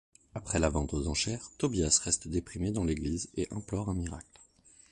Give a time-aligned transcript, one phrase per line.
[0.33, 4.41] Après la vente aux enchères, Tobias reste déprimé dans l'église et implore un miracle.